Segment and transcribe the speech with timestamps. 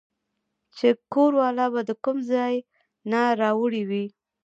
[0.77, 2.55] چې کور والا به د کوم ځاے
[3.11, 4.05] نه راوړې وې